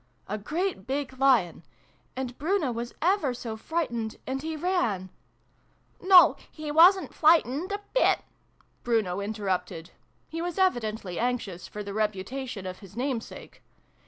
"A 0.27 0.39
great 0.39 0.87
big 0.87 1.19
Lion. 1.19 1.61
And 2.15 2.35
Bruno 2.39 2.71
was 2.71 2.95
ever 3.03 3.35
so 3.35 3.55
frightened, 3.55 4.15
and 4.25 4.41
he 4.41 4.55
ran 4.55 5.11
"No, 6.01 6.35
he 6.51 6.71
wasn't 6.71 7.13
flight 7.13 7.43
ened 7.45 7.71
a 7.71 7.81
bit!" 7.93 8.21
Bruno 8.83 9.19
interrupted. 9.19 9.91
(He 10.27 10.41
was 10.41 10.57
evidently 10.57 11.19
anxious 11.19 11.67
for 11.67 11.83
the 11.83 11.93
reputation 11.93 12.65
of 12.65 12.79
his 12.79 12.97
namesake.) 12.97 13.61